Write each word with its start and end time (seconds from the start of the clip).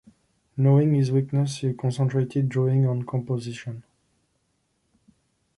Knowing 0.57 0.95
his 0.95 1.11
weaknesses, 1.11 1.59
he 1.59 1.73
concentrated 1.75 2.49
drawing 2.49 2.87
and 2.87 3.07
composition. 3.07 3.83